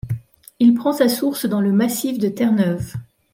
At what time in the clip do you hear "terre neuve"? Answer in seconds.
2.27-2.95